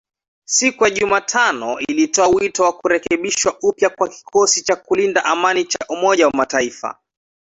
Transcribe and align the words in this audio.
Siku 0.45 0.83
ya 0.83 0.89
Jumatano 0.89 1.77
,alitoa 1.77 2.27
wito 2.27 2.63
wa 2.63 2.73
kurekebishwa 2.73 3.57
upya 3.61 3.89
kwa 3.89 4.09
kikosi 4.09 4.61
cha 4.63 4.75
kulinda 4.75 5.25
amani 5.25 5.65
cha 5.65 5.79
Umoja 5.89 6.27
wa 6.27 6.33
Mataifa 6.33 6.97